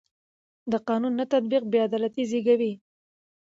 [0.71, 2.73] د قانون نه تطبیق بې عدالتي زېږوي